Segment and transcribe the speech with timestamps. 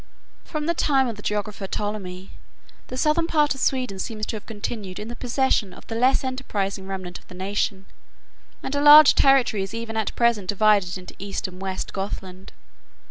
[0.43, 2.31] From the time of the geographer Ptolemy,
[2.87, 6.23] the southern part of Sweden seems to have continued in the possession of the less
[6.23, 7.85] enterprising remnant of the nation,
[8.63, 12.51] and a large territory is even at present divided into east and west Gothland.